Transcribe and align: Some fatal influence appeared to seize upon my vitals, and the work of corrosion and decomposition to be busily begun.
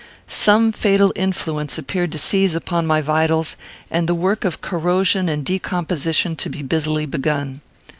Some 0.25 0.71
fatal 0.71 1.13
influence 1.15 1.77
appeared 1.77 2.11
to 2.13 2.17
seize 2.17 2.55
upon 2.55 2.87
my 2.87 3.01
vitals, 3.03 3.55
and 3.91 4.09
the 4.09 4.15
work 4.15 4.43
of 4.43 4.59
corrosion 4.59 5.29
and 5.29 5.45
decomposition 5.45 6.35
to 6.37 6.49
be 6.49 6.63
busily 6.63 7.05
begun. 7.05 7.61